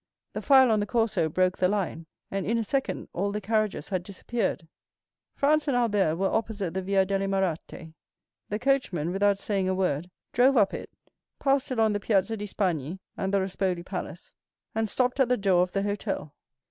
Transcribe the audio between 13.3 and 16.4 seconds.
the Rospoli Palace and stopped at the door of the hotel.